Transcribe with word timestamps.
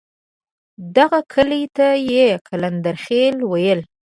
دغه 0.97 1.19
کلي 1.33 1.63
ته 1.75 1.87
یې 2.13 2.27
قلندرخېل 2.47 3.37
ویل. 3.51 3.81